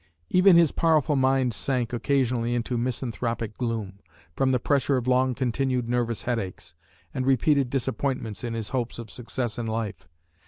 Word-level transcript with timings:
Even 0.31 0.55
his 0.55 0.71
powerful 0.71 1.15
mind 1.15 1.53
sank 1.53 1.93
occasionally 1.93 2.55
into 2.55 2.75
misanthropic 2.75 3.55
gloom, 3.59 3.99
from 4.35 4.51
the 4.51 4.59
pressure 4.59 4.97
of 4.97 5.05
long 5.07 5.35
continued 5.35 5.87
nervous 5.87 6.23
headaches, 6.23 6.73
and 7.13 7.23
repeated 7.27 7.69
disappointments 7.69 8.43
in 8.43 8.55
his 8.55 8.69
hopes 8.69 8.97
of 8.97 9.11
success 9.11 9.59
in 9.59 9.67
life. 9.67 10.09